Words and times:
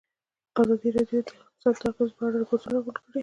ازادي 0.61 0.89
راډیو 0.95 1.19
د 1.27 1.29
اقتصاد 1.41 1.75
د 1.81 1.83
اغېزو 1.91 2.15
په 2.17 2.21
اړه 2.27 2.35
ریپوټونه 2.41 2.73
راغونډ 2.77 2.97
کړي. 3.05 3.19